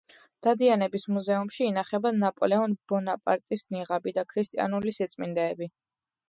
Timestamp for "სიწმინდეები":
5.01-5.71